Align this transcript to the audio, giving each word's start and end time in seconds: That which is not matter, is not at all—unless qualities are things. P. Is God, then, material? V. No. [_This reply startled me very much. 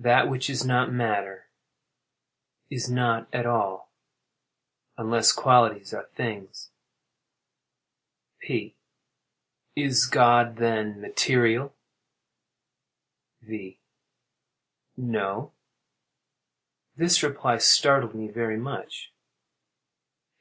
That 0.00 0.28
which 0.28 0.50
is 0.50 0.66
not 0.66 0.90
matter, 0.92 1.46
is 2.68 2.90
not 2.90 3.32
at 3.32 3.46
all—unless 3.46 5.30
qualities 5.30 5.94
are 5.94 6.02
things. 6.16 6.70
P. 8.40 8.74
Is 9.76 10.06
God, 10.06 10.56
then, 10.56 11.00
material? 11.00 11.76
V. 13.42 13.78
No. 14.96 15.52
[_This 16.98 17.22
reply 17.22 17.58
startled 17.58 18.16
me 18.16 18.26
very 18.26 18.58
much. 18.58 19.12